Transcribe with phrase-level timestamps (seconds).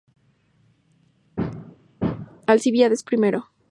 [2.47, 3.51] Alcibíades I